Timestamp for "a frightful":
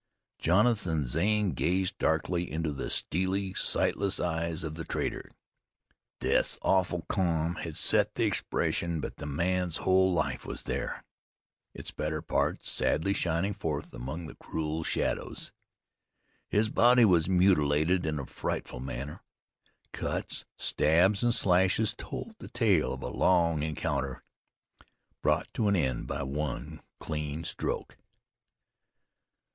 18.17-18.79